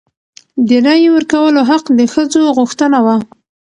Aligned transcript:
د 0.67 0.69
رایې 0.85 1.09
ورکولو 1.15 1.59
حق 1.69 1.85
د 1.99 2.01
ښځو 2.13 2.41
غوښتنه 2.57 2.97
وه. 3.05 3.15